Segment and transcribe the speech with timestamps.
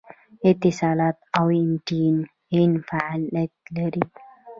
[0.49, 1.99] اتصالات او ایم ټي
[2.55, 4.03] این فعالیت لري